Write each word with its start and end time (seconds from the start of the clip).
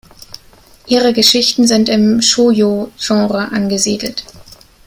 Ihre 0.87 1.13
Geschichten 1.13 1.67
sind 1.67 1.87
im 1.87 2.21
Shōjo-Genre 2.21 3.51
angesiedelt. 3.51 4.25